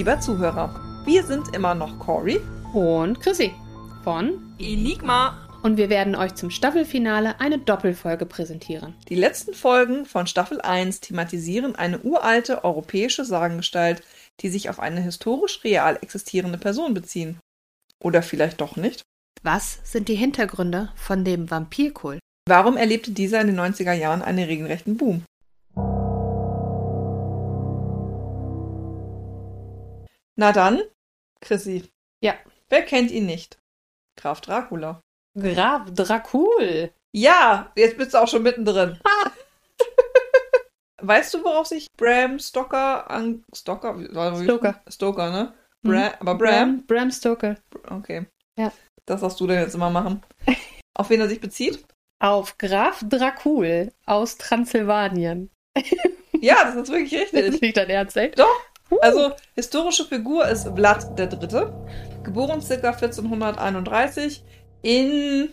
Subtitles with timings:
[0.00, 0.74] Lieber Zuhörer.
[1.04, 2.40] Wir sind immer noch Cory
[2.72, 3.52] und Chrissy
[4.02, 5.46] von Enigma.
[5.62, 8.94] Und wir werden euch zum Staffelfinale eine Doppelfolge präsentieren.
[9.10, 14.02] Die letzten Folgen von Staffel 1 thematisieren eine uralte europäische Sagengestalt,
[14.40, 17.38] die sich auf eine historisch real existierende Person beziehen.
[18.02, 19.02] Oder vielleicht doch nicht?
[19.42, 22.20] Was sind die Hintergründe von dem Vampirkult?
[22.48, 25.24] Warum erlebte dieser in den 90er Jahren einen regelrechten Boom?
[30.40, 30.80] Na dann,
[31.42, 31.84] Chrissy.
[32.24, 32.32] Ja.
[32.70, 33.58] Wer kennt ihn nicht?
[34.18, 35.02] Graf Dracula.
[35.38, 36.90] Graf Dracul.
[37.12, 38.98] Ja, jetzt bist du auch schon mittendrin.
[41.02, 44.02] weißt du, worauf sich Bram Stoker an Stoker?
[44.42, 44.80] Stoker.
[44.88, 45.52] Stoker, ne?
[45.82, 46.10] Mhm.
[46.20, 46.86] Aber Bram?
[46.86, 47.56] Bram Stoker.
[47.90, 48.24] Okay.
[48.58, 48.72] Ja.
[49.04, 50.22] Das darfst du denn jetzt immer machen.
[50.94, 51.84] Auf wen er sich bezieht?
[52.18, 55.50] Auf Graf Dracul aus Transsilvanien.
[56.40, 57.44] ja, das ist wirklich richtig.
[57.44, 58.30] Das ist nicht dein Ernst, ey?
[58.30, 58.69] Doch.
[59.00, 61.72] Also, historische Figur ist Vlad der Dritte,
[62.22, 62.74] geboren ca.
[62.74, 64.44] 1431
[64.82, 65.48] in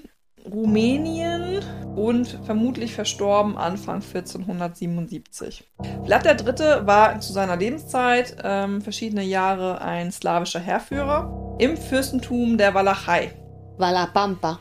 [0.45, 1.61] Rumänien
[1.95, 5.65] und vermutlich verstorben Anfang 1477.
[6.05, 12.57] Vlad der Dritte war zu seiner Lebenszeit ähm, verschiedene Jahre ein slawischer Heerführer im Fürstentum
[12.57, 13.33] der Walachei.
[13.77, 14.59] Wallapampa.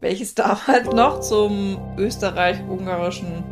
[0.00, 3.44] Welches damals noch zum österreich-ungarischen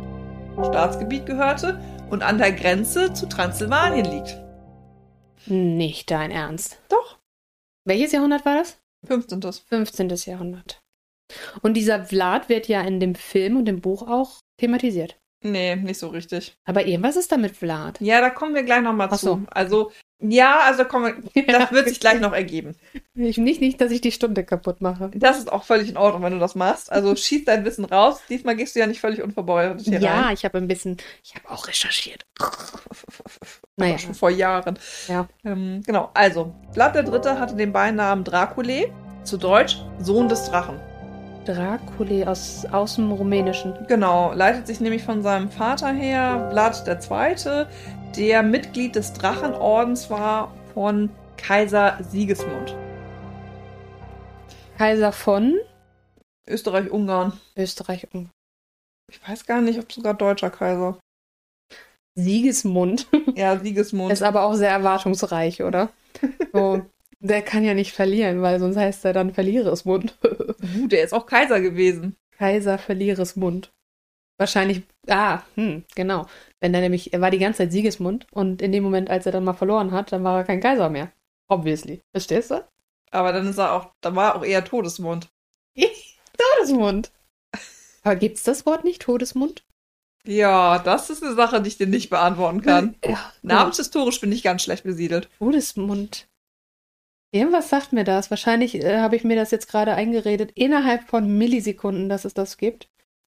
[0.63, 4.44] Staatsgebiet gehörte und an der Grenze zu Transsilvanien liegt.
[5.47, 6.79] Nicht dein Ernst.
[6.89, 7.19] Doch.
[7.85, 8.79] Welches Jahrhundert war das?
[9.05, 9.41] 15.
[9.41, 10.09] 15.
[10.25, 10.81] Jahrhundert.
[11.61, 15.19] Und dieser Vlad wird ja in dem Film und dem Buch auch thematisiert.
[15.45, 16.57] Nee, nicht so richtig.
[16.65, 18.01] Aber irgendwas ist da mit Vlad.
[18.01, 19.15] Ja, da kommen wir gleich nochmal zu.
[19.17, 19.41] So.
[19.51, 22.75] Also, ja, also kommen wir, das wird sich gleich noch ergeben.
[23.13, 25.11] Ich, nicht, nicht, dass ich die Stunde kaputt mache.
[25.13, 26.91] Das ist auch völlig in Ordnung, wenn du das machst.
[26.91, 28.21] Also schieß dein Wissen raus.
[28.27, 30.33] Diesmal gehst du ja nicht völlig unverbeult hier Ja, rein.
[30.33, 32.25] ich habe ein bisschen, ich habe auch recherchiert.
[33.75, 33.99] naja.
[33.99, 34.79] Schon vor Jahren.
[35.07, 35.27] Ja.
[35.43, 38.91] Ähm, genau, also, Vlad der Dritte hatte den Beinamen Draculae,
[39.23, 40.79] zu Deutsch Sohn des Drachen.
[41.45, 43.73] Draculae aus, aus dem Rumänischen.
[43.87, 47.65] Genau, leitet sich nämlich von seinem Vater her, Vlad II.,
[48.15, 52.75] der Mitglied des Drachenordens war von Kaiser Sigismund.
[54.77, 55.59] Kaiser von
[56.47, 57.33] Österreich-Ungarn.
[57.57, 58.31] Österreich-Ungarn.
[59.11, 60.97] Ich weiß gar nicht, ob sogar deutscher Kaiser.
[62.17, 63.07] Sigismund.
[63.35, 64.11] Ja, Sigismund.
[64.13, 65.89] Ist aber auch sehr erwartungsreich, oder?
[66.53, 66.85] So,
[67.19, 70.15] der kann ja nicht verlieren, weil sonst heißt er dann Verlieresmund.
[70.23, 72.15] uh, der ist auch Kaiser gewesen.
[72.37, 73.71] Kaiser Verlieresmund.
[74.37, 76.25] Wahrscheinlich, ah, hm, genau.
[76.59, 79.31] Wenn er nämlich, er war die ganze Zeit Siegesmund und in dem Moment, als er
[79.31, 81.11] dann mal verloren hat, dann war er kein Kaiser mehr.
[81.47, 82.01] Obviously.
[82.11, 82.67] Verstehst du?
[83.11, 85.29] Aber dann ist er auch, dann war er auch eher Todesmund.
[86.37, 87.11] Todesmund.
[88.03, 89.63] Aber gibt's das Wort nicht, Todesmund?
[90.25, 92.95] Ja, das ist eine Sache, die ich dir nicht beantworten kann.
[93.05, 95.29] Ja, Namenshistorisch bin ich ganz schlecht besiedelt.
[95.37, 96.27] Todesmund.
[97.35, 98.29] Irgendwas sagt mir das.
[98.29, 102.55] Wahrscheinlich äh, habe ich mir das jetzt gerade eingeredet, innerhalb von Millisekunden, dass es das
[102.57, 102.87] gibt.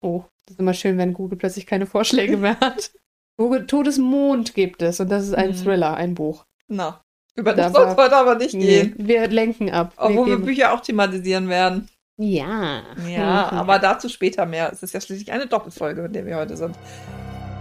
[0.03, 2.91] Oh, das ist immer schön, wenn Google plötzlich keine Vorschläge mehr hat.
[3.39, 5.55] Google Todesmond gibt es und das ist ein Mhm.
[5.57, 6.45] Thriller, ein Buch.
[6.69, 7.01] Na,
[7.35, 8.95] über Da das soll es heute aber nicht gehen.
[8.99, 9.93] Nee, wir lenken ab.
[9.97, 11.89] Obwohl wir geben- Bücher auch thematisieren werden.
[12.19, 12.83] Ja.
[13.09, 13.59] Ja, Mhm.
[13.59, 14.71] aber dazu später mehr.
[14.73, 16.77] Es ist ja schließlich eine Doppelfolge, in der wir heute sind.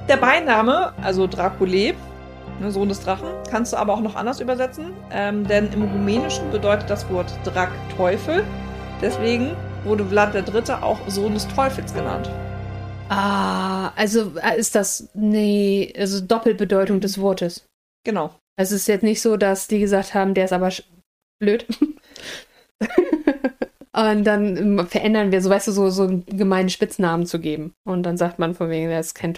[0.09, 1.95] Der Beiname, also Draculae, ne,
[2.69, 4.93] Sohn des Drachen, kannst du aber auch noch anders übersetzen.
[5.11, 8.43] Ähm, denn im Rumänischen bedeutet das Wort Drak Teufel.
[9.01, 9.51] Deswegen
[9.83, 10.73] wurde Vlad III.
[10.81, 12.29] auch Sohn des Teufels genannt.
[13.09, 17.65] Ah, also äh, ist das, nee, also Doppelbedeutung des Wortes.
[18.03, 18.31] Genau.
[18.57, 20.85] Also es ist jetzt nicht so, dass die gesagt haben, der ist aber sch-
[21.39, 21.67] blöd.
[23.95, 27.73] Und dann ähm, verändern wir, so weißt du, so, so einen gemeinen Spitznamen zu geben.
[27.87, 29.33] Und dann sagt man von wegen, der ist kein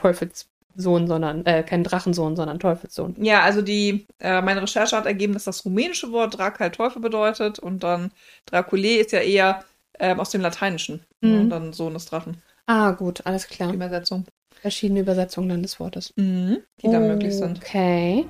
[0.77, 3.15] Teufelssohn, sondern, äh, kein Drachensohn, sondern Teufelssohn.
[3.19, 7.01] Ja, also die, äh, meine Recherche hat ergeben, dass das rumänische Wort Drak halt Teufel
[7.01, 8.11] bedeutet und dann
[8.45, 9.63] Draculae ist ja eher
[9.99, 11.01] ähm, aus dem Lateinischen.
[11.21, 11.29] Mhm.
[11.29, 12.37] Ne, und dann Sohn des Drachen.
[12.67, 13.69] Ah, gut, alles klar.
[13.69, 14.25] Die Übersetzung.
[14.61, 16.13] Verschiedene Übersetzungen dann des Wortes.
[16.15, 17.57] Mhm, die da möglich sind.
[17.57, 18.25] Okay.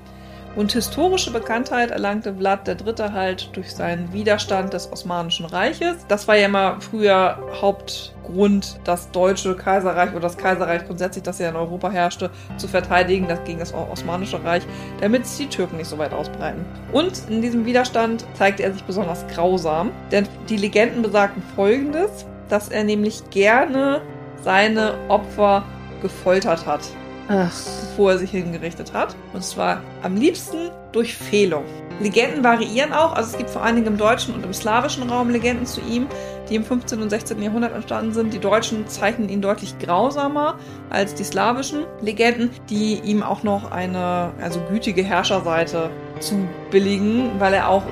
[0.57, 3.12] Und historische Bekanntheit erlangte Vlad III.
[3.13, 5.98] halt durch seinen Widerstand des Osmanischen Reiches.
[6.07, 11.50] Das war ja immer früher Hauptgrund, das deutsche Kaiserreich oder das Kaiserreich grundsätzlich, das ja
[11.50, 14.63] in Europa herrschte, zu verteidigen das gegen das Osmanische Reich,
[15.00, 16.65] damit sich die Türken nicht so weit ausbreiten.
[16.92, 22.69] Und in diesem Widerstand zeigte er sich besonders grausam, denn die Legenden besagten folgendes, dass
[22.69, 24.01] er nämlich gerne
[24.42, 25.63] seine Opfer
[26.01, 26.81] gefoltert hat
[27.29, 29.15] Ach, bevor er sich hingerichtet hat.
[29.33, 31.65] Und zwar am liebsten durch Fehlung.
[32.00, 35.29] Legenden variieren auch, also es gibt vor allen Dingen im deutschen und im slawischen Raum
[35.29, 36.07] Legenden zu ihm,
[36.47, 37.01] die im 15.
[37.01, 37.41] und 16.
[37.41, 38.33] Jahrhundert entstanden sind.
[38.33, 40.57] Die Deutschen zeichnen ihn deutlich grausamer
[40.89, 45.89] als die slawischen Legenden, die ihm auch noch eine also gütige Herrscherseite
[46.19, 47.83] zu billigen, weil er auch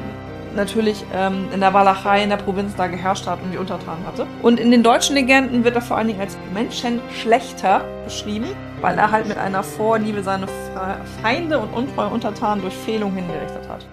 [0.55, 4.27] natürlich ähm, in der Walachei, in der Provinz da geherrscht hat und die Untertanen hatte.
[4.41, 8.47] Und in den deutschen Legenden wird er vor allen Dingen als Menschenschlechter beschrieben,
[8.81, 10.47] weil er halt mit einer Vorliebe seine
[11.21, 13.85] Feinde und untreue Untertanen durch Fehlung hingerichtet hat.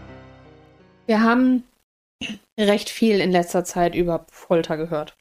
[1.06, 1.64] Wir haben
[2.58, 5.16] recht viel in letzter Zeit über Folter gehört.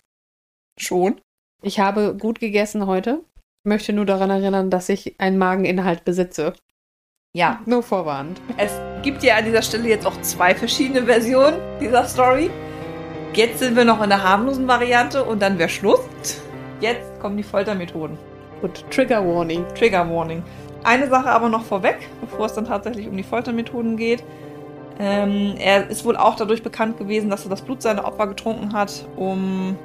[0.78, 1.22] Schon?
[1.62, 3.24] Ich habe gut gegessen heute.
[3.64, 6.54] Möchte nur daran erinnern, dass ich einen Mageninhalt besitze.
[7.34, 7.62] Ja.
[7.66, 8.42] Nur vorwarnt.
[8.58, 12.50] Es gibt ja an dieser Stelle jetzt auch zwei verschiedene Versionen dieser Story.
[13.34, 16.02] Jetzt sind wir noch in der harmlosen Variante und dann wäre Schluss.
[16.82, 18.18] Jetzt kommen die Foltermethoden.
[18.62, 19.66] Gut, Trigger Warning.
[19.76, 20.44] Trigger Warning.
[20.84, 24.24] Eine Sache aber noch vorweg, bevor es dann tatsächlich um die Foltermethoden geht.
[25.00, 28.74] Ähm, er ist wohl auch dadurch bekannt gewesen, dass er das Blut seiner Opfer getrunken
[28.74, 29.78] hat, um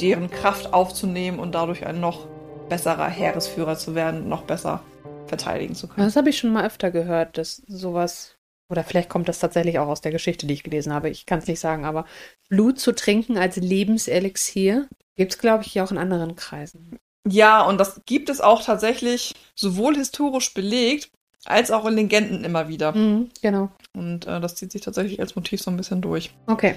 [0.00, 2.26] deren Kraft aufzunehmen und dadurch ein noch
[2.68, 4.80] besserer Heeresführer zu werden, noch besser
[5.26, 6.06] verteidigen zu können.
[6.06, 8.33] Das habe ich schon mal öfter gehört, dass sowas,
[8.70, 11.38] oder vielleicht kommt das tatsächlich auch aus der Geschichte, die ich gelesen habe, ich kann
[11.38, 12.06] es nicht sagen, aber
[12.48, 16.98] Blut zu trinken als Lebenselixier gibt es, glaube ich, auch in anderen Kreisen.
[17.26, 21.10] Ja, und das gibt es auch tatsächlich sowohl historisch belegt,
[21.44, 22.94] als auch in Legenden immer wieder.
[22.94, 23.70] Mhm, genau.
[23.94, 26.30] Und äh, das zieht sich tatsächlich als Motiv so ein bisschen durch.
[26.46, 26.74] Okay.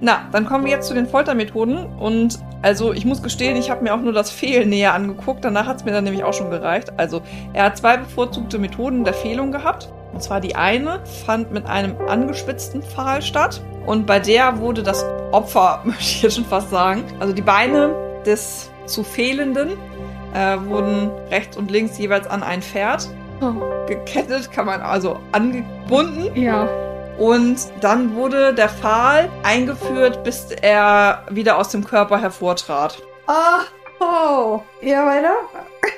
[0.00, 1.86] Na, dann kommen wir jetzt zu den Foltermethoden.
[1.98, 5.44] Und also ich muss gestehen, ich habe mir auch nur das Fehlen näher angeguckt.
[5.44, 6.92] Danach hat es mir dann nämlich auch schon gereicht.
[6.96, 9.92] Also er hat zwei bevorzugte Methoden der Fehlung gehabt.
[10.12, 13.60] Und zwar die eine fand mit einem angespitzten Pfahl statt.
[13.86, 17.94] Und bei der wurde das Opfer, möchte ich jetzt schon fast sagen, also die Beine
[18.24, 19.70] des zu Fehlenden
[20.34, 23.08] äh, wurden rechts und links jeweils an ein Pferd
[23.40, 23.52] oh.
[23.86, 26.34] gekettet, kann man also angebunden.
[26.34, 26.68] Ja.
[27.20, 33.02] Und dann wurde der Pfahl eingeführt, bis er wieder aus dem Körper hervortrat.
[33.26, 33.60] Ah,
[34.00, 34.62] oh.
[34.80, 35.34] Ja, weiter?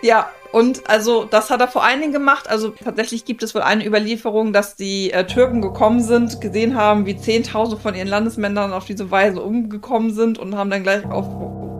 [0.02, 2.50] Ja, und also das hat er vor allen Dingen gemacht.
[2.50, 7.06] Also tatsächlich gibt es wohl eine Überlieferung, dass die äh, Türken gekommen sind, gesehen haben,
[7.06, 11.26] wie 10.000 von ihren Landesmännern auf diese Weise umgekommen sind und haben dann gleich auf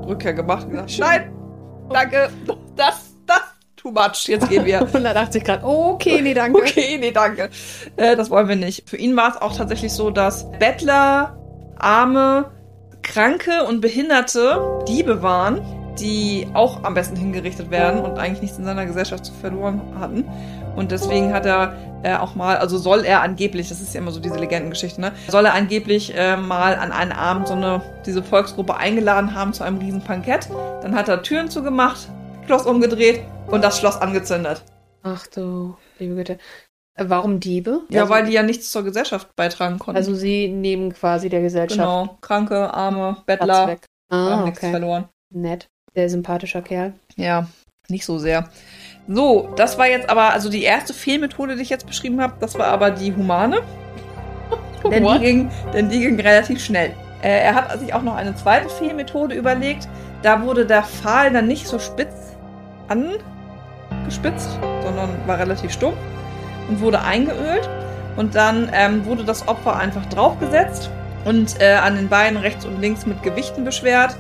[0.07, 1.33] Rückkehr gemacht und gesagt, nein,
[1.91, 2.31] danke,
[2.77, 3.12] das
[3.83, 4.81] too much, jetzt gehen wir.
[4.87, 5.65] 180 Grad.
[5.65, 6.53] Okay, nee, danke.
[6.63, 7.51] Okay, nee, danke.
[7.97, 8.89] Äh, das wollen wir nicht.
[8.89, 11.37] Für ihn war es auch tatsächlich so, dass Bettler,
[11.77, 12.51] Arme,
[13.03, 15.61] Kranke und Behinderte Diebe waren,
[15.99, 20.25] die auch am besten hingerichtet werden und eigentlich nichts in seiner Gesellschaft zu verloren hatten.
[20.77, 24.13] Und deswegen hat er äh, auch mal, also soll er angeblich, das ist ja immer
[24.13, 28.23] so diese Legendengeschichte, ne, soll er angeblich äh, mal an einen Abend so eine, diese
[28.23, 30.49] Volksgruppe eingeladen haben zu einem riesen Pankett.
[30.83, 32.09] Dann hat er Türen zugemacht,
[32.47, 34.63] Schloss umgedreht und das Schloss angezündet.
[35.03, 36.39] Ach du, liebe Güte.
[36.95, 37.81] Äh, warum Diebe?
[37.89, 39.97] Ja, also, weil die ja nichts zur Gesellschaft beitragen konnten.
[39.97, 41.81] Also sie nehmen quasi der Gesellschaft.
[41.81, 43.69] Genau, Kranke, Arme, Bettler.
[43.69, 43.87] Weg.
[44.11, 45.09] Ah, haben nichts verloren.
[45.31, 45.69] Nett.
[45.95, 46.93] Sehr sympathischer Kerl.
[47.17, 47.47] Ja,
[47.89, 48.49] nicht so sehr.
[49.09, 52.59] So, das war jetzt aber, also die erste Fehlmethode, die ich jetzt beschrieben habe, das
[52.59, 53.63] war aber die humane.
[54.91, 56.95] denn, die ging, denn die ging relativ schnell.
[57.23, 59.89] Äh, er hat sich auch noch eine zweite Fehlmethode überlegt.
[60.23, 62.32] Da wurde der Pfahl dann nicht so spitz
[62.93, 65.97] angespitzt, sondern war relativ stumpf
[66.69, 67.69] und wurde eingeölt.
[68.17, 70.91] Und dann ähm, wurde das Opfer einfach draufgesetzt
[71.25, 74.17] und äh, an den Beinen rechts und links mit Gewichten beschwert.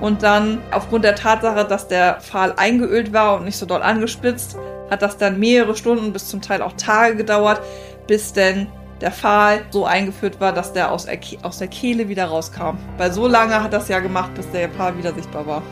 [0.00, 4.56] Und dann aufgrund der Tatsache, dass der Pfahl eingeölt war und nicht so doll angespitzt,
[4.90, 7.60] hat das dann mehrere Stunden bis zum Teil auch Tage gedauert,
[8.06, 8.66] bis denn
[9.00, 11.06] der Pfahl so eingeführt war, dass der aus,
[11.42, 12.78] aus der Kehle wieder rauskam.
[12.96, 15.62] Weil so lange hat das ja gemacht, bis der Pfahl wieder sichtbar war.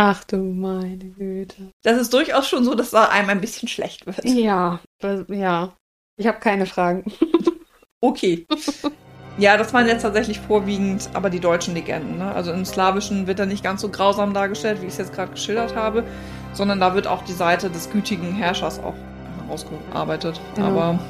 [0.00, 1.72] Ach du meine Güte.
[1.82, 4.24] Das ist durchaus schon so, dass da einem ein bisschen schlecht wird.
[4.24, 4.78] Ja,
[5.28, 5.72] ja.
[6.16, 7.12] Ich habe keine Fragen.
[8.00, 8.46] okay.
[9.38, 12.18] Ja, das waren jetzt tatsächlich vorwiegend aber die deutschen Legenden.
[12.18, 12.32] Ne?
[12.32, 15.32] Also im Slawischen wird er nicht ganz so grausam dargestellt, wie ich es jetzt gerade
[15.32, 16.04] geschildert habe,
[16.52, 18.94] sondern da wird auch die Seite des gütigen Herrschers auch
[19.42, 20.40] herausgearbeitet.
[20.58, 20.68] Ja.
[20.68, 21.00] Aber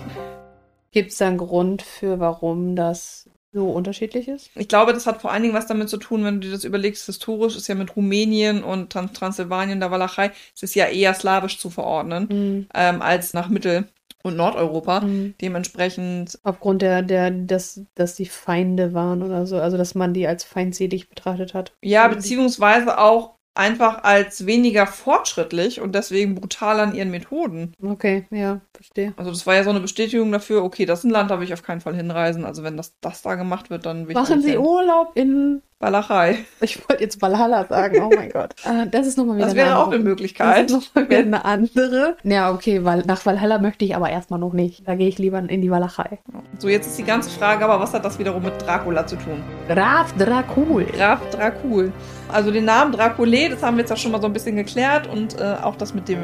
[0.92, 4.50] gibt es da einen Grund für, warum das so unterschiedlich ist?
[4.55, 6.64] Ich glaube, das hat vor allen Dingen was damit zu tun, wenn du dir das
[6.64, 11.59] überlegst, historisch ist ja mit Rumänien und Transsilvanien, der Walachei, es ist ja eher slawisch
[11.59, 12.67] zu verordnen, mhm.
[12.75, 13.88] ähm, als nach Mittel-
[14.23, 15.00] und Nordeuropa.
[15.00, 15.35] Mhm.
[15.40, 16.38] Dementsprechend.
[16.43, 20.45] Aufgrund der, der, dass, dass die Feinde waren oder so, also dass man die als
[20.45, 21.73] feindselig betrachtet hat.
[21.83, 27.73] Ja, beziehungsweise auch einfach als weniger fortschrittlich und deswegen brutal an ihren Methoden.
[27.83, 29.12] Okay, ja, verstehe.
[29.16, 31.44] Also das war ja so eine Bestätigung dafür, okay, das ist ein Land, da will
[31.44, 32.44] ich auf keinen Fall hinreisen.
[32.44, 34.61] Also wenn das, das da gemacht wird, dann will ich Machen Sie hin.
[34.61, 36.44] Urlaub in Walachei.
[36.61, 38.54] Ich wollte jetzt Valhalla sagen, oh mein Gott.
[38.64, 40.70] Ah, das ist nochmal wieder Das wäre eine auch eine Möglichkeit.
[40.70, 42.16] Das ist nochmal wieder eine andere.
[42.23, 44.87] Ja, okay, weil nach Valhalla möchte ich aber erstmal noch nicht.
[44.87, 46.18] Da gehe ich lieber in die Walachei.
[46.58, 49.42] So, jetzt ist die ganze Frage, aber was hat das wiederum mit Dracula zu tun?
[49.68, 50.85] Graf Dracul.
[50.85, 51.92] Graf Dracul.
[52.28, 55.08] Also den Namen Draculae, das haben wir jetzt ja schon mal so ein bisschen geklärt
[55.08, 56.18] und äh, auch das mit dem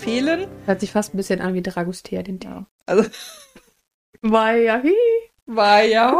[0.00, 0.48] fehlen.
[0.66, 2.48] Hört sich fast ein bisschen an wie Dragostea, den Tee.
[2.48, 2.66] Ja.
[2.86, 3.04] Also,
[4.22, 4.82] War ja,
[5.46, 6.12] war ja.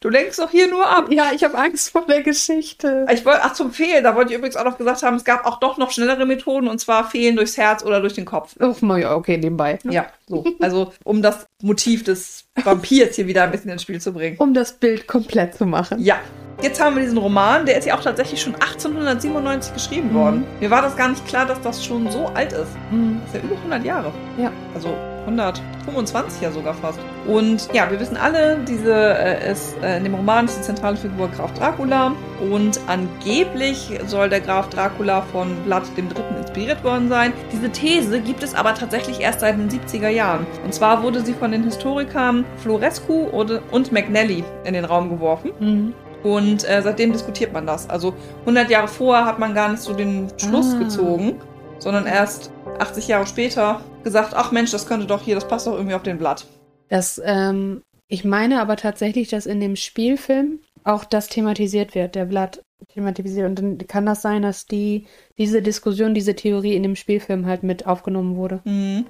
[0.00, 1.06] Du lenkst doch hier nur ab.
[1.10, 3.06] ja, ich habe Angst vor der Geschichte.
[3.12, 5.44] Ich wollte, ach, zum Fehlen, da wollte ich übrigens auch noch gesagt haben, es gab
[5.46, 8.54] auch doch noch schnellere Methoden und zwar Fehlen durchs Herz oder durch den Kopf.
[8.60, 9.78] Oh, ja, okay, nebenbei.
[9.84, 10.44] Ja, so.
[10.60, 14.36] Also, um das Motiv des Vampirs hier wieder ein bisschen ins Spiel zu bringen.
[14.38, 16.00] Um das Bild komplett zu machen.
[16.02, 16.18] Ja.
[16.62, 20.14] Jetzt haben wir diesen Roman, der ist ja auch tatsächlich schon 1897 geschrieben Mhm.
[20.14, 20.46] worden.
[20.60, 22.68] Mir war das gar nicht klar, dass das schon so alt ist.
[22.90, 23.20] Mhm.
[23.24, 24.12] Das ist ja über 100 Jahre.
[24.36, 24.52] Ja.
[24.74, 24.94] Also
[25.38, 26.98] 125 ja sogar fast.
[27.26, 30.96] Und ja, wir wissen alle, diese äh, ist äh, in dem Roman ist die zentrale
[30.96, 32.12] Figur Graf Dracula
[32.50, 37.32] und angeblich soll der Graf Dracula von Vlad dem Dritten inspiriert worden sein.
[37.52, 40.46] Diese These gibt es aber tatsächlich erst seit den 70er Jahren.
[40.64, 43.28] Und zwar wurde sie von den Historikern Florescu
[43.70, 45.52] und McNally in den Raum geworfen.
[45.60, 45.94] Mhm.
[46.22, 47.88] Und äh, seitdem diskutiert man das.
[47.88, 50.78] Also 100 Jahre vorher hat man gar nicht so den Schluss Ah.
[50.78, 51.40] gezogen,
[51.78, 55.74] sondern erst 80 Jahre später gesagt, ach Mensch, das könnte doch hier, das passt doch
[55.74, 56.46] irgendwie auf den Blatt.
[56.88, 62.24] Das, ähm, ich meine aber tatsächlich, dass in dem Spielfilm auch das thematisiert wird, der
[62.24, 62.62] Blatt
[62.94, 63.46] thematisiert.
[63.46, 65.06] Und dann kann das sein, dass die,
[65.38, 68.60] diese Diskussion, diese Theorie in dem Spielfilm halt mit aufgenommen wurde.
[68.64, 69.04] Mhm.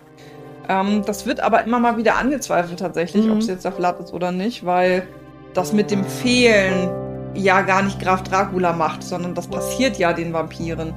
[0.68, 3.32] Ähm, das wird aber immer mal wieder angezweifelt tatsächlich, Mhm.
[3.32, 5.06] ob es jetzt der Blatt ist oder nicht, weil
[5.54, 6.90] das mit dem Fehlen
[7.34, 10.92] ja gar nicht Graf Dracula macht, sondern das passiert ja den Vampiren,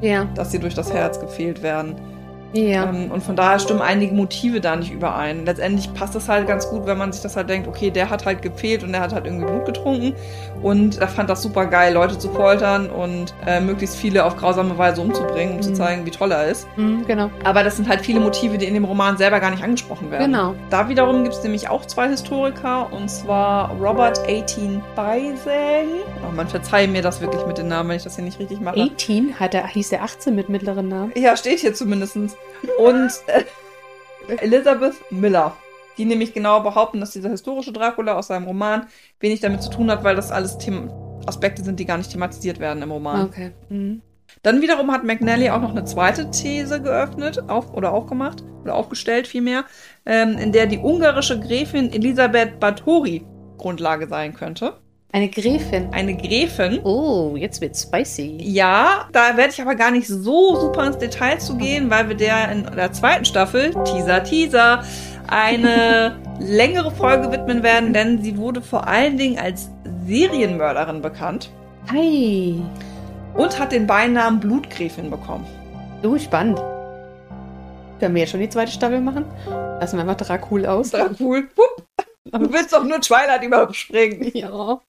[0.00, 1.94] Ja, dass sie durch das Herz gefehlt werden.
[2.54, 2.88] Ja.
[2.88, 5.44] Ähm, und von daher stimmen einige Motive da nicht überein.
[5.44, 8.24] Letztendlich passt das halt ganz gut, wenn man sich das halt denkt, okay, der hat
[8.26, 10.14] halt gefehlt und der hat halt irgendwie Blut getrunken.
[10.62, 14.78] Und er fand das super geil, Leute zu foltern und äh, möglichst viele auf grausame
[14.78, 15.74] Weise umzubringen, um zu Mhm.
[15.74, 16.66] zeigen, wie toll er ist.
[16.76, 17.30] Mhm, genau.
[17.44, 20.32] Aber das sind halt viele Motive, die in dem Roman selber gar nicht angesprochen werden.
[20.32, 20.54] Genau.
[20.70, 25.88] Da wiederum gibt es nämlich auch zwei Historiker, und zwar Robert 18 Beisang.
[26.26, 28.60] Oh, man verzeihe mir das wirklich mit den Namen, wenn ich das hier nicht richtig
[28.60, 28.80] mache.
[28.80, 31.12] 18 hat er, hieß der 18 mit mittleren Namen.
[31.16, 32.16] Ja, steht hier zumindest.
[32.78, 33.44] Und äh,
[34.36, 35.56] Elizabeth Miller.
[35.96, 38.86] Die nämlich genau behaupten, dass dieser historische Dracula aus seinem Roman
[39.20, 40.90] wenig damit zu tun hat, weil das alles Them
[41.26, 43.26] Aspekte sind, die gar nicht thematisiert werden im Roman.
[43.26, 43.52] Okay.
[43.68, 44.02] Mhm.
[44.42, 49.26] Dann wiederum hat McNally auch noch eine zweite These geöffnet auf, oder aufgemacht oder aufgestellt
[49.26, 49.64] vielmehr,
[50.04, 53.24] ähm, in der die ungarische Gräfin Elisabeth Bathory
[53.56, 54.80] Grundlage sein könnte.
[55.14, 55.90] Eine Gräfin.
[55.92, 56.80] Eine Gräfin.
[56.82, 58.36] Oh, jetzt wird's spicy.
[58.40, 62.16] Ja, da werde ich aber gar nicht so super ins Detail zu gehen, weil wir
[62.16, 64.82] der in der zweiten Staffel, Teaser, Teaser,
[65.28, 69.70] eine längere Folge widmen werden, denn sie wurde vor allen Dingen als
[70.04, 71.48] Serienmörderin bekannt
[71.92, 72.60] Hi.
[73.34, 75.46] und hat den Beinamen Blutgräfin bekommen.
[76.02, 76.60] So spannend.
[78.00, 79.26] Können wir jetzt schon die zweite Staffel machen?
[79.78, 80.90] Lassen wir einfach Dracul aus.
[80.90, 81.44] Dracul.
[81.56, 81.84] Hup.
[82.38, 84.30] Du willst doch nur Twilight überspringen.
[84.34, 84.80] Ja.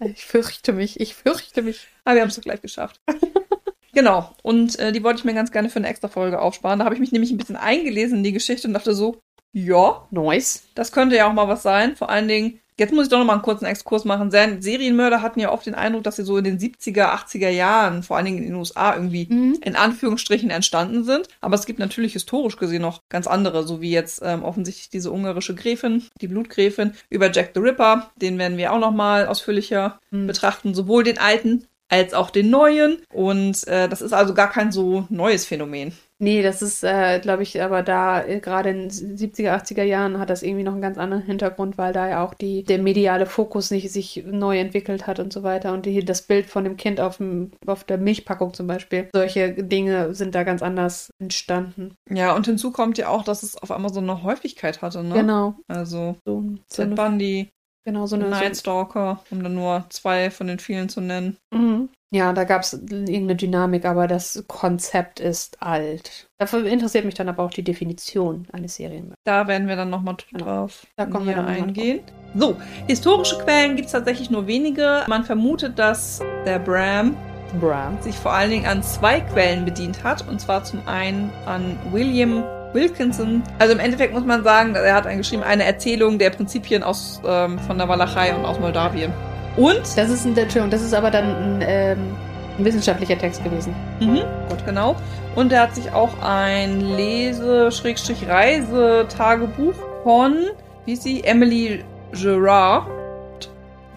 [0.00, 1.86] Ich fürchte mich, ich fürchte mich.
[2.04, 3.00] Aber wir haben es doch gleich geschafft.
[3.92, 4.34] genau.
[4.42, 6.80] Und äh, die wollte ich mir ganz gerne für eine extra Folge aufsparen.
[6.80, 9.20] Da habe ich mich nämlich ein bisschen eingelesen in die Geschichte und dachte so,
[9.52, 10.64] ja, Nice.
[10.74, 11.96] das könnte ja auch mal was sein.
[11.96, 14.30] Vor allen Dingen, jetzt muss ich doch noch mal einen kurzen Exkurs machen.
[14.30, 18.02] Ser- Serienmörder hatten ja oft den Eindruck, dass sie so in den 70er, 80er Jahren,
[18.02, 19.58] vor allen Dingen in den USA, irgendwie Mhm.
[19.62, 21.28] in Anführungsstrichen entstanden sind.
[21.40, 25.10] Aber es gibt natürlich historisch gesehen noch ganz andere, so wie jetzt ähm, offensichtlich diese
[25.12, 28.10] ungarische Gräfin, die Blutgräfin, über Jack the Ripper.
[28.16, 30.26] Den werden wir auch noch mal ausführlicher Mhm.
[30.26, 32.98] betrachten, sowohl den alten als auch den neuen.
[33.12, 35.92] Und äh, das ist also gar kein so neues Phänomen.
[36.20, 40.30] Nee, das ist, äh, glaube ich, aber da äh, gerade in 70er, 80er Jahren hat
[40.30, 43.70] das irgendwie noch einen ganz anderen Hintergrund, weil da ja auch die, der mediale Fokus
[43.70, 45.72] nicht sich neu entwickelt hat und so weiter.
[45.72, 49.08] Und die, das Bild von dem Kind auf, dem, auf der Milchpackung zum Beispiel.
[49.14, 51.94] Solche Dinge sind da ganz anders entstanden.
[52.10, 55.14] Ja, und hinzu kommt ja auch, dass es auf einmal so eine Häufigkeit hatte, ne?
[55.14, 55.54] Genau.
[55.68, 57.50] Also So, so Ted eine, Bundy,
[57.84, 58.28] genau, so eine.
[58.28, 61.36] Night So, Stalker, um dann nur zwei von den vielen zu nennen.
[61.52, 61.88] mhm.
[62.10, 66.26] Ja, da gab es irgendeine Dynamik, aber das Konzept ist alt.
[66.38, 69.18] Dafür interessiert mich dann aber auch die Definition eines Serienmörders.
[69.24, 70.42] Da werden wir dann nochmal Genau.
[70.46, 72.00] drauf Da kommen wir dann eingehen.
[72.34, 72.56] So,
[72.86, 75.04] historische Quellen gibt es tatsächlich nur wenige.
[75.06, 77.14] Man vermutet, dass der Bram
[77.60, 77.92] Bra.
[78.00, 80.26] sich vor allen Dingen an zwei Quellen bedient hat.
[80.28, 83.42] Und zwar zum einen an William Wilkinson.
[83.58, 87.58] Also im Endeffekt muss man sagen, er hat geschrieben, eine Erzählung der Prinzipien aus, ähm,
[87.60, 89.12] von der Walachei und aus Moldawien.
[89.56, 92.16] Und Das ist ein, Entschuldigung, das ist aber dann ein, ähm,
[92.58, 93.74] ein wissenschaftlicher Text gewesen.
[94.00, 94.94] Mhm, gut, genau.
[95.34, 100.36] Und er hat sich auch ein Lese-Reise-Tagebuch von,
[100.84, 101.82] wie ist sie, Emily
[102.12, 102.86] Gerard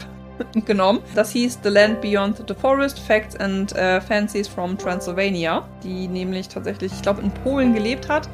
[0.65, 0.99] genommen.
[1.15, 6.49] Das hieß The Land Beyond the Forest, Facts and äh, Fancies from Transylvania, die nämlich
[6.49, 8.27] tatsächlich, ich glaube, in Polen gelebt hat,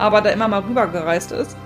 [0.00, 1.56] aber da immer mal rübergereist ist.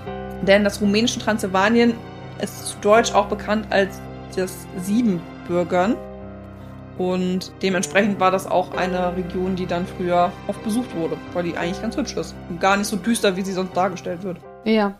[0.41, 1.93] Denn das rumänische Transsilvanien
[2.41, 3.99] ist zu Deutsch auch bekannt als
[4.35, 5.95] das Siebenbürgern.
[6.97, 11.57] Und dementsprechend war das auch eine Region, die dann früher oft besucht wurde, weil die
[11.57, 12.35] eigentlich ganz hübsch ist.
[12.49, 14.37] Und gar nicht so düster, wie sie sonst dargestellt wird.
[14.63, 14.99] Ja.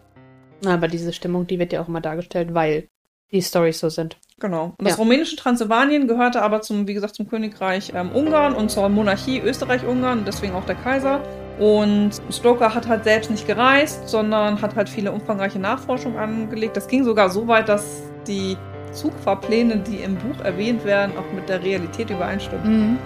[0.65, 2.89] Aber diese Stimmung, die wird ja auch immer dargestellt, weil
[3.31, 4.17] die Storys so sind.
[4.39, 4.73] Genau.
[4.77, 5.03] Und das Ja.
[5.03, 10.19] rumänische Transsilvanien gehörte aber zum, wie gesagt, zum Königreich ähm, Ungarn und zur Monarchie Österreich-Ungarn
[10.19, 11.21] und deswegen auch der Kaiser.
[11.59, 16.75] Und Stoker hat halt selbst nicht gereist, sondern hat halt viele umfangreiche Nachforschungen angelegt.
[16.75, 18.57] Das ging sogar so weit, dass die
[18.91, 22.91] Zugfahrpläne, die im Buch erwähnt werden, auch mit der Realität übereinstimmen.
[22.91, 22.97] Mhm.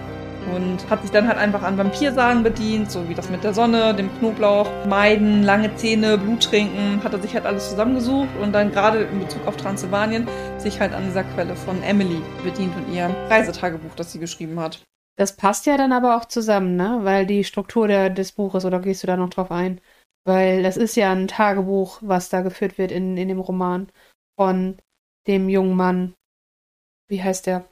[0.56, 3.94] Und hat sich dann halt einfach an Vampirsagen bedient, so wie das mit der Sonne,
[3.94, 8.72] dem Knoblauch, Meiden, lange Zähne, Blut trinken, hat er sich halt alles zusammengesucht und dann
[8.72, 10.26] gerade in Bezug auf Transsilvanien
[10.56, 14.80] sich halt an dieser Quelle von Emily bedient und ihrem Reisetagebuch, das sie geschrieben hat.
[15.20, 17.00] Das passt ja dann aber auch zusammen, ne?
[17.02, 19.78] Weil die Struktur der, des Buches, oder gehst du da noch drauf ein?
[20.24, 23.88] Weil das ist ja ein Tagebuch, was da geführt wird in, in dem Roman
[24.38, 24.78] von
[25.26, 26.14] dem jungen Mann.
[27.10, 27.66] Wie heißt der?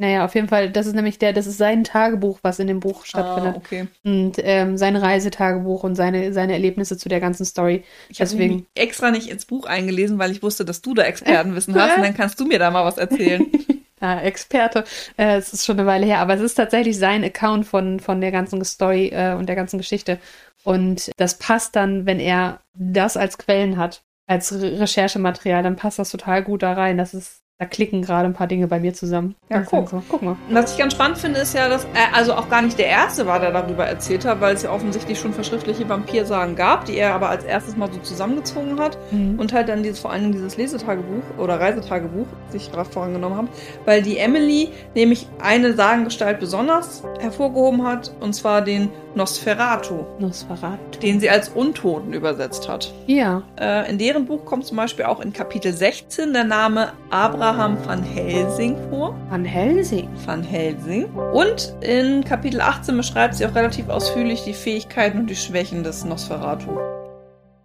[0.00, 2.78] Naja, auf jeden Fall, das ist nämlich der, das ist sein Tagebuch, was in dem
[2.78, 3.56] Buch stattfindet.
[3.56, 3.88] Ah, okay.
[4.04, 7.82] Und ähm, sein Reisetagebuch und seine, seine Erlebnisse zu der ganzen Story.
[8.10, 11.02] Ich habe Deswegen- mich extra nicht ins Buch eingelesen, weil ich wusste, dass du da
[11.06, 13.44] Expertenwissen hast und dann kannst du mir da mal was erzählen.
[14.02, 14.84] Ja, Experte.
[15.16, 18.20] Äh, es ist schon eine Weile her, aber es ist tatsächlich sein Account von, von
[18.20, 20.18] der ganzen Story äh, und der ganzen Geschichte.
[20.64, 26.00] Und das passt dann, wenn er das als Quellen hat, als Re Recherchematerial, dann passt
[26.00, 26.98] das total gut da rein.
[26.98, 29.36] Das ist, da klicken gerade ein paar Dinge bei mir zusammen.
[29.48, 29.88] Ja, Das guck.
[29.88, 30.02] So.
[30.08, 30.36] Guck mal.
[30.50, 33.24] Was ich ganz spannend finde, ist ja, dass er also auch gar nicht der Erste
[33.26, 37.14] war, der darüber erzählt hat, weil es ja offensichtlich schon verschriftliche Vampirsagen gab, die er
[37.14, 39.38] aber als erstes mal so zusammengezogen hat Mhm.
[39.38, 43.48] und halt dann dieses, vor allen Dingen dieses Lesetagebuch oder Reisetagebuch sich gerade vorangenommen haben,
[43.84, 50.98] weil die Emily nämlich eine Sagengestalt besonders hervorgehoben hat, und zwar den Nosferatu, Nosferatu.
[51.02, 52.92] den sie als Untoten übersetzt hat.
[53.06, 53.42] Ja.
[53.60, 58.02] Äh, in deren Buch kommt zum Beispiel auch in Kapitel 16 der Name Abraham van
[58.02, 59.14] Helsing vor.
[59.28, 60.08] Van Helsing.
[60.24, 61.06] Van Helsing.
[61.32, 66.04] Und in Kapitel 18 beschreibt sie auch relativ ausführlich die Fähigkeiten und die Schwächen des
[66.04, 66.78] Nosferatu.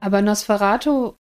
[0.01, 1.13] Aber Nosferatu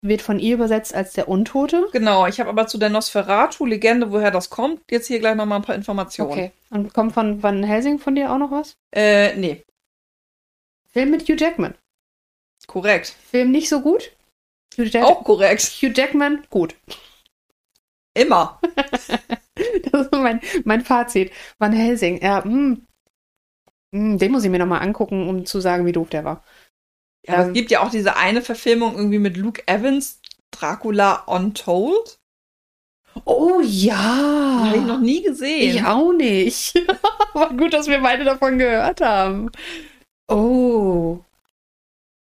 [0.00, 1.88] wird von ihr übersetzt als der Untote.
[1.92, 5.64] Genau, ich habe aber zu der Nosferatu-Legende, woher das kommt, jetzt hier gleich nochmal ein
[5.64, 6.30] paar Informationen.
[6.30, 6.52] Okay.
[6.70, 8.76] Und kommt von Van Helsing von dir auch noch was?
[8.94, 9.64] Äh, nee,
[10.98, 11.74] Film mit Hugh Jackman.
[12.66, 13.14] korrekt.
[13.30, 14.12] Film nicht so gut?
[14.76, 15.62] Hugh, Jack Auch korrekt.
[15.62, 16.74] Hugh Jackman, gut.
[18.14, 18.60] Immer.
[19.90, 21.32] Das ist mein, mein Fazit.
[21.58, 22.86] Van Helsing, ja, hm.
[23.92, 26.44] Hm, Den muss ich mir nochmal angucken, um zu sagen, wie doof der war.
[27.26, 27.48] Ja, Ähm.
[27.48, 32.18] es gibt ja auch diese eine Verfilmung irgendwie mit Luke Evans, Dracula Untold.
[33.24, 34.64] Oh ja!
[34.66, 35.76] habe ich noch nie gesehen.
[35.76, 36.74] Ich auch nicht.
[37.34, 39.50] Aber gut, dass wir beide davon gehört haben.
[40.28, 41.20] Oh.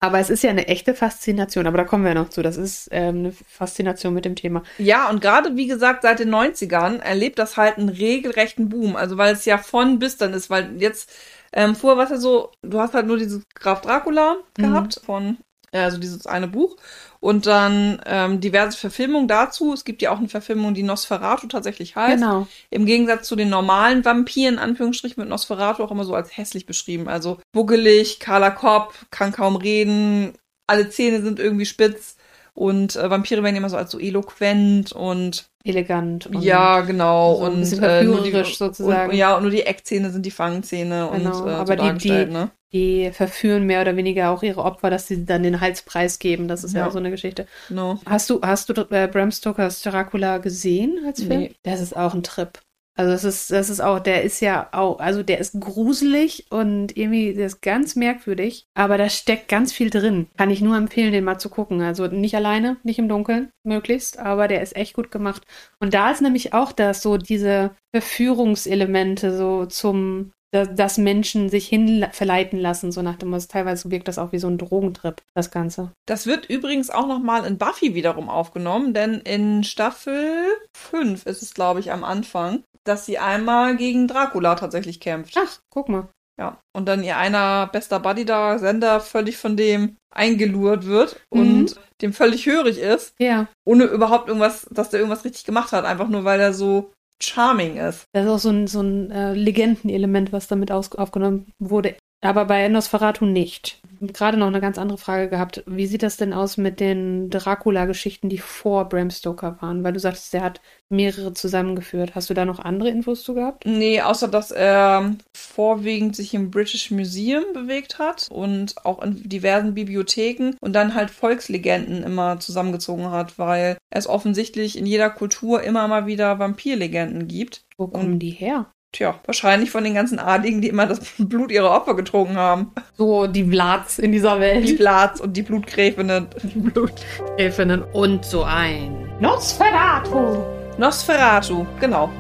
[0.01, 2.43] Aber es ist ja eine echte Faszination, aber da kommen wir noch zu.
[2.43, 4.63] Das ist ähm, eine Faszination mit dem Thema.
[4.77, 8.95] Ja, und gerade wie gesagt, seit den 90ern erlebt das halt einen regelrechten Boom.
[8.95, 11.11] Also weil es ja von bis dann ist, weil jetzt,
[11.57, 14.63] ähm, vorher war es ja so, du hast halt nur dieses Graf Dracula Mhm.
[14.63, 15.39] gehabt von,
[15.73, 16.77] äh, also dieses eine Buch.
[17.19, 19.73] Und dann ähm, diverse Verfilmungen dazu.
[19.73, 22.23] Es gibt ja auch eine Verfilmung, die Nosferatu tatsächlich heißt.
[22.23, 22.47] Genau.
[22.71, 27.09] Im Gegensatz zu den normalen Vampiren, Anführungsstrichen, wird Nosferatu auch immer so als hässlich beschrieben.
[27.09, 30.35] Also buggelig, kahler Kopf, kann kaum reden,
[30.69, 32.17] alle Zähne sind irgendwie spitz.
[32.57, 36.27] Und äh, Vampire werden immer so als so eloquent und Elegant.
[36.27, 37.37] Und ja, genau.
[37.37, 39.11] so ein und bisschen äh, nur die, sozusagen.
[39.11, 41.99] Und, ja, und nur die Eckzähne sind die Fangzähne Genau, und äh, aber so die-
[41.99, 42.51] die- ne?
[42.73, 46.49] Die verführen mehr oder weniger auch ihre Opfer, dass sie dann den Hals preisgeben.
[46.49, 46.87] Das ist ja, Ja.
[46.89, 47.47] auch so eine Geschichte.
[47.69, 48.01] Genau.
[48.07, 51.41] Hast du, hast du äh, Bram Stokers Dracula gesehen als Film?
[51.41, 51.55] Nee.
[51.63, 52.59] Das ist auch ein Trip.
[52.99, 56.97] Also das ist, das ist auch, der ist ja auch, also der ist gruselig und
[56.97, 60.29] irgendwie, der ist ganz merkwürdig, aber da steckt ganz viel drin.
[60.39, 61.83] Kann ich nur empfehlen, den mal zu gucken.
[61.83, 65.43] Also nicht alleine, nicht im Dunkeln, möglichst, aber der ist echt gut gemacht.
[65.79, 72.07] Und da ist nämlich auch das, so diese Verführungselemente so zum, dass, Menschen sich hin
[72.13, 75.51] verleiten lassen, so nach dem Motto, teilweise wirkt das auch wie so ein Drogentrip, das
[75.51, 75.93] Ganze.
[76.07, 80.45] Das wird übrigens auch nochmal in Buffy wiederum aufgenommen, denn in Staffel
[80.77, 85.35] 5 ist es, glaube ich, am Anfang, dass sie einmal gegen Dracula tatsächlich kämpft.
[85.37, 86.09] Ach, guck mal.
[86.39, 86.61] Ja.
[86.75, 92.13] Und dann ihr einer bester Buddy da, Sender, völlig von dem eingelurrt wird und dem
[92.13, 93.47] völlig hörig ist, Ja.
[93.67, 97.77] ohne überhaupt irgendwas, dass der irgendwas richtig gemacht hat, einfach nur weil er so charming
[97.77, 98.05] ist.
[98.13, 101.97] Das ist auch so ein, so ein äh, Legendenelement, was damit aufgenommen wurde.
[102.23, 103.81] Aber bei Nosferatu nicht.
[104.01, 105.63] Gerade noch eine ganz andere Frage gehabt.
[105.67, 109.85] Wie sieht das denn aus mit den Dracula-Geschichten, die vor Bram Stoker waren?
[109.85, 112.15] Weil du sagtest, der hat mehrere zusammengeführt.
[112.15, 113.65] Hast du da noch andere Infos zu gehabt?
[113.67, 119.75] Nee, außer dass er vorwiegend sich im British Museum bewegt hat und auch in diversen
[119.75, 125.89] Bibliotheken und dann halt Volkslegenden immer zusammengezogen hat, weil es offensichtlich in jeder Kultur immer
[125.89, 127.65] mal wieder Vampirlegenden gibt.
[127.77, 128.73] Wo kommen die her?
[128.93, 132.73] Tja, wahrscheinlich von den ganzen Adligen, die immer das Blut ihrer Opfer getrunken haben.
[132.97, 134.67] So die Vlads in dieser Welt.
[134.67, 136.29] Die Blats und die Blutgräfinnen.
[136.55, 140.39] Blutgräfinnen und so ein Nosferatu.
[140.79, 142.11] Nosferatu, genau.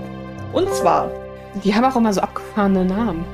[0.52, 1.10] Und zwar,
[1.64, 3.24] Die haben auch immer so abgefahrene Namen.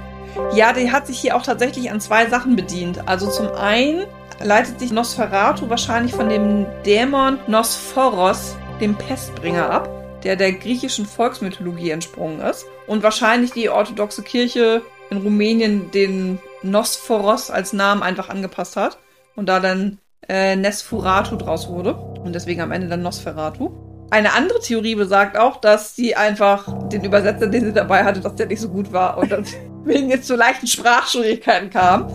[0.54, 3.06] ja, die hat sich hier auch tatsächlich an zwei Sachen bedient.
[3.08, 4.04] Also zum einen
[4.42, 9.88] leitet sich Nosferatu wahrscheinlich von dem Dämon Nosphoros, dem Pestbringer, ab,
[10.24, 12.66] der der griechischen Volksmythologie entsprungen ist.
[12.86, 18.98] Und wahrscheinlich die orthodoxe Kirche in Rumänien den Nosphoros als Namen einfach angepasst hat.
[19.34, 21.94] Und da dann äh, Nesfuratu draus wurde.
[21.94, 23.70] Und deswegen am Ende dann Nosferatu.
[24.10, 28.34] Eine andere Theorie besagt auch, dass sie einfach den Übersetzer, den sie dabei hatte, dass
[28.34, 29.30] der nicht so gut war und
[29.86, 32.08] deswegen jetzt zu leichten Sprachschwierigkeiten kam.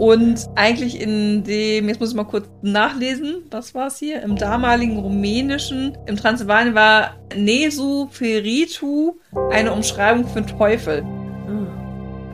[0.00, 4.22] Und eigentlich in dem, jetzt muss ich mal kurz nachlesen, was war es hier?
[4.22, 9.16] Im damaligen rumänischen, im Transsilvanien war Nesu Feritu
[9.50, 11.04] eine Umschreibung für Teufel.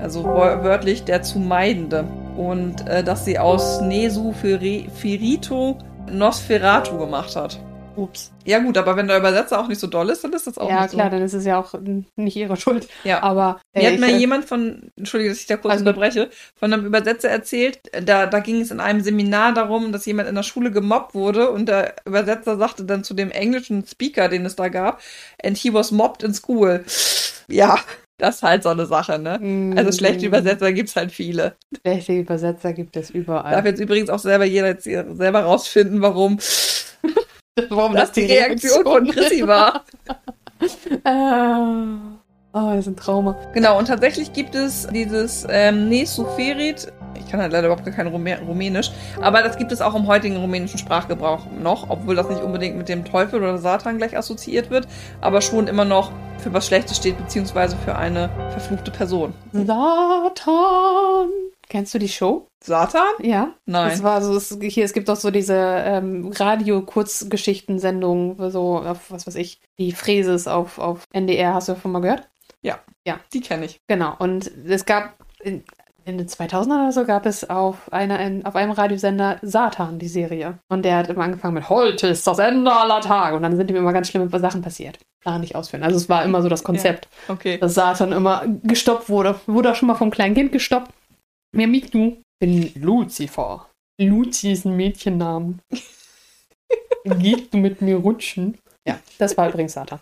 [0.00, 2.04] Also wör- wörtlich der zu Meidende.
[2.36, 5.78] Und äh, dass sie aus Nesu Feri- Ferito
[6.12, 7.58] Nosferatu gemacht hat.
[7.96, 8.32] Ups.
[8.44, 10.68] Ja gut, aber wenn der Übersetzer auch nicht so doll ist, dann ist das auch
[10.68, 11.10] Ja, nicht klar, so.
[11.16, 11.74] dann ist es ja auch
[12.16, 12.88] nicht ihre Schuld.
[13.04, 13.22] Ja.
[13.22, 16.72] Aber Mir äh, hat mal jemand von, entschuldige, dass ich da kurz Also- unterbreche, von
[16.72, 20.42] einem Übersetzer erzählt, da, da ging es in einem Seminar darum, dass jemand in der
[20.42, 24.68] Schule gemobbt wurde und der Übersetzer sagte dann zu dem englischen Speaker, den es da
[24.68, 25.00] gab,
[25.42, 26.84] and he was mobbed in school.
[27.48, 27.78] Ja,
[28.18, 29.38] das ist halt so eine Sache, ne?
[29.38, 31.54] mm, Also schlechte Übersetzer gibt's halt viele.
[31.82, 33.52] Schlechte Übersetzer gibt es überall.
[33.52, 36.38] Darf jetzt übrigens auch selber jeder jetzt selber rausfinden, warum
[37.70, 39.84] Warum das die Reaktion von Chrissy war.
[41.04, 41.08] Äh,
[42.52, 43.36] oh, das ist ein Trauma.
[43.54, 48.08] Genau, und tatsächlich gibt es dieses ähm, Nesuferit, ich kann halt leider überhaupt gar kein
[48.08, 48.90] Rumä Rumänisch,
[49.22, 52.90] aber das gibt es auch im heutigen rumänischen Sprachgebrauch noch, obwohl das nicht unbedingt mit
[52.90, 54.86] dem Teufel oder Satan gleich assoziiert wird,
[55.22, 59.32] aber schon immer noch für was Schlechtes steht, beziehungsweise für eine verfluchte Person.
[59.52, 61.30] Satan.
[61.68, 62.48] Kennst du die Show?
[62.62, 63.02] Satan?
[63.20, 63.54] Ja.
[63.66, 63.90] Nein.
[63.90, 69.26] Das war so, es, hier, es gibt auch so diese ähm, Radio-Kurzgeschichtensendungen, so auf, was
[69.26, 72.28] weiß ich, die Fräses auf, auf NDR, hast du davon mal gehört?
[73.32, 73.80] Die kenne ich.
[73.86, 75.64] Genau, und es gab in,
[76.04, 80.08] in den 2000er oder so gab es auf, einer, in, auf einem Radiosender Satan, die
[80.08, 80.58] Serie.
[80.68, 83.36] Und der hat immer angefangen mit Heute ist das Ende aller Tage.
[83.36, 84.98] Und dann sind ihm immer ganz schlimme Sachen passiert.
[85.24, 85.82] Gar nicht ausführen.
[85.82, 87.58] Also es war immer so das Konzept, Okay.
[87.58, 89.40] dass Satan immer gestoppt wurde.
[89.46, 90.90] Wurde auch schon mal vom kleinen Kind gestoppt.
[91.56, 92.20] Wer mich du?
[92.38, 93.70] bin Lucifer.
[93.98, 95.62] Luzi ist ein Mädchennamen.
[97.04, 98.58] Gehst du mit mir rutschen?
[98.86, 100.00] Ja, das war übrigens Satan.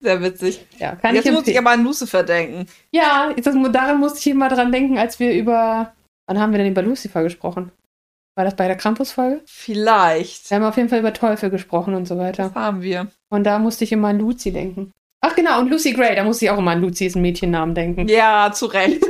[0.00, 0.64] Sehr witzig.
[0.78, 2.66] Ja, kann Jetzt ich muss ich aber an Lucifer denken.
[2.92, 5.94] Ja, jetzt, daran musste ich immer dran denken, als wir über.
[6.28, 7.72] Wann haben wir denn über Lucifer gesprochen?
[8.36, 9.42] War das bei der Krampus-Folge?
[9.46, 10.48] Vielleicht.
[10.48, 12.44] Wir haben auf jeden Fall über Teufel gesprochen und so weiter.
[12.44, 13.08] Das haben wir.
[13.30, 14.92] Und da musste ich immer an Lucy denken.
[15.22, 17.74] Ach genau, und Lucy Gray, da musste ich auch immer an Lucy ist ein Mädchennamen
[17.74, 18.08] denken.
[18.08, 19.04] Ja, zu Recht.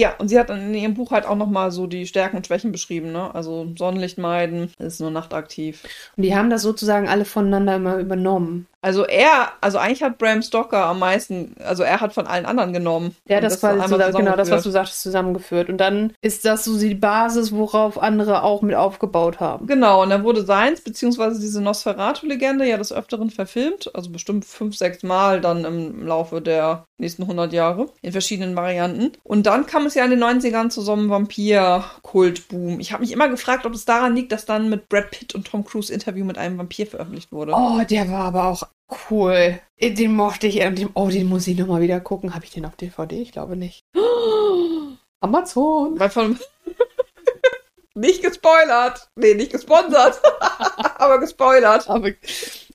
[0.00, 2.72] Ja, und sie hat in ihrem Buch halt auch nochmal so die Stärken und Schwächen
[2.72, 3.34] beschrieben, ne?
[3.34, 5.82] Also Sonnenlicht meiden, ist nur nachtaktiv.
[6.16, 8.66] Und die haben das sozusagen alle voneinander immer übernommen.
[8.82, 12.72] Also er, also eigentlich hat Bram Stoker am meisten, also er hat von allen anderen
[12.72, 13.14] genommen.
[13.28, 15.68] Ja, Und das, war so, genau das, was du sagtest, zusammengeführt.
[15.68, 19.66] Und dann ist das so die Basis, worauf andere auch mit aufgebaut haben.
[19.66, 24.76] Genau, und dann wurde seins, beziehungsweise diese Nosferatu-Legende ja des Öfteren verfilmt, also bestimmt fünf,
[24.76, 29.12] sechs Mal dann im Laufe der nächsten 100 Jahre, in verschiedenen Varianten.
[29.24, 32.80] Und dann kam es ja in den 90ern zu so einem Vampir-Kultboom.
[32.80, 35.46] Ich habe mich immer gefragt, ob es daran liegt, dass dann mit Brad Pitt und
[35.46, 37.52] Tom Cruise Interview mit einem Vampir veröffentlicht wurde.
[37.54, 38.69] Oh, der war aber auch
[39.10, 39.60] cool.
[39.80, 40.60] Den mochte ich.
[40.62, 42.34] und den- Oh, den muss ich nochmal wieder gucken.
[42.34, 43.20] Habe ich den auf DVD?
[43.20, 43.80] Ich glaube nicht.
[45.20, 45.98] Amazon.
[45.98, 46.38] Weil von...
[47.94, 49.08] nicht gespoilert.
[49.16, 50.20] Nee, nicht gesponsert.
[50.98, 51.88] Aber gespoilert.
[51.88, 52.10] Aber,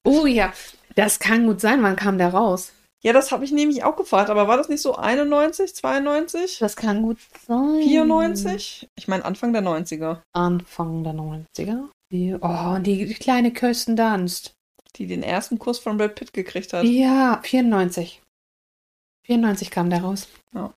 [0.03, 0.53] oh ja,
[0.95, 1.81] das kann gut sein.
[1.83, 2.71] Wann kam der raus?
[3.03, 4.29] Ja, das habe ich nämlich auch gefragt.
[4.31, 6.57] Aber war das nicht so 91, 92?
[6.59, 7.81] Das kann gut sein.
[7.83, 8.87] 94?
[8.97, 10.21] Ich meine Anfang der 90er.
[10.33, 11.87] Anfang der 90er.
[12.11, 14.54] Die, oh, und die kleine Kirsten Dunst.
[14.95, 16.85] Die den ersten Kuss von Brad Pitt gekriegt hat.
[16.85, 18.21] Ja, 94.
[19.25, 20.27] 94 kam der raus.
[20.53, 20.73] Ja.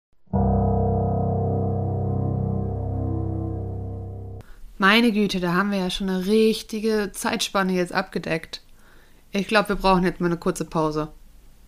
[4.79, 8.63] Meine Güte, da haben wir ja schon eine richtige Zeitspanne jetzt abgedeckt.
[9.33, 11.09] Ich glaube, wir brauchen jetzt mal eine kurze Pause,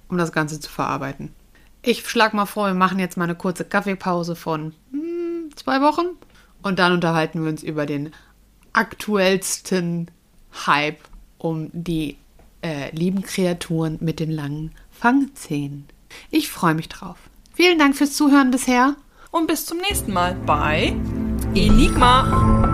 [0.09, 1.35] um das Ganze zu verarbeiten.
[1.83, 6.07] Ich schlag mal vor, wir machen jetzt mal eine kurze Kaffeepause von hm, zwei Wochen
[6.63, 8.13] und dann unterhalten wir uns über den
[8.73, 10.09] aktuellsten
[10.67, 11.01] Hype
[11.39, 12.17] um die
[12.63, 15.87] äh, lieben Kreaturen mit den langen Fangzähnen.
[16.31, 17.17] Ich freue mich drauf.
[17.55, 18.97] Vielen Dank fürs Zuhören bisher.
[19.31, 20.95] Und bis zum nächsten Mal bei
[21.55, 22.70] Enigma.